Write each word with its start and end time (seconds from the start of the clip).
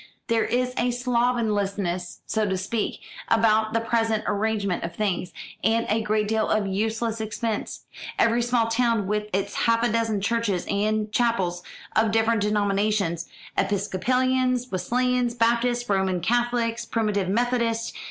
"There 0.29 0.45
is 0.45 0.73
a 0.79 0.89
slovenliness, 0.89 2.21
so 2.25 2.49
to 2.49 2.57
speak, 2.57 3.01
about 3.27 3.73
the 3.73 3.79
present 3.79 4.23
arrangement 4.25 4.83
of 4.83 4.95
things, 4.95 5.31
and 5.63 5.85
a 5.89 6.01
great 6.01 6.27
deal 6.27 6.49
of 6.49 6.65
useless 6.65 7.21
expense; 7.21 7.81
every 8.17 8.41
small 8.41 8.65
town 8.67 9.05
with 9.05 9.27
its 9.31 9.53
half 9.53 9.83
a 9.83 9.91
dozen 9.91 10.19
churches 10.19 10.65
and 10.67 11.11
chapels 11.11 11.61
of 11.95 12.09
different 12.09 12.41
denominations 12.41 13.29
Episcopalians, 13.55 14.71
Wesleyans, 14.71 15.35
Baptists, 15.35 15.87
Roman 15.87 16.19
Catholics, 16.19 16.83
Primitive 16.83 17.29
Methodists. 17.29 17.93